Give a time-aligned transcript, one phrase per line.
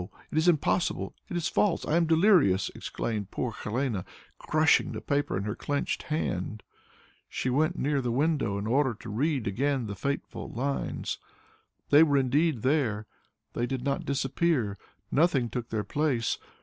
[0.31, 1.13] It is impossible!
[1.29, 1.85] It is false!
[1.85, 4.03] I am delirious!" exclaimed poor Helene,
[4.39, 6.63] crushing the paper in her clenched hand.
[7.29, 11.19] She went near the window in order to read again the fatal lines.
[11.91, 13.05] They were indeed there;
[13.53, 14.75] they did not disappear!
[15.11, 16.39] Nothing took their place.